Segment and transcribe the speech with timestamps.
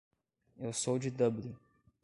[0.57, 1.55] Eu sou de Dublin.